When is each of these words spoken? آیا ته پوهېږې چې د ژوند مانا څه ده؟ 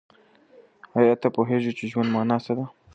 آیا 0.99 1.13
ته 1.21 1.27
پوهېږې 1.35 1.71
چې 1.77 1.83
د 1.85 1.89
ژوند 1.91 2.09
مانا 2.15 2.37
څه 2.45 2.53
ده؟ 2.57 2.65